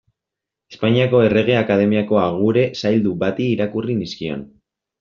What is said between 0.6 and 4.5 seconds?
Espainiako Errege Akademiako agure zaildu bati irakurri nizkion.